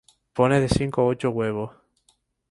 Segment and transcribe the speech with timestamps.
[0.37, 1.69] Pone de cinco a ocho huevos.